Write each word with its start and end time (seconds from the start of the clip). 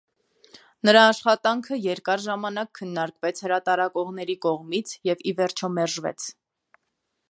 Նրա 0.87 1.03
աշխատանքը 1.09 1.77
երկար 1.81 2.25
ժամանակ 2.25 2.73
քննարկվեց 2.81 3.45
հրատարակողների 3.47 4.39
կողմից 4.49 4.99
և 5.13 5.27
ի 5.33 5.39
վերջո 5.43 5.75
մերժվեց։ 5.79 6.31